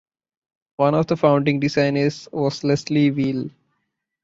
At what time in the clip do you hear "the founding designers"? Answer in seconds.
1.05-2.27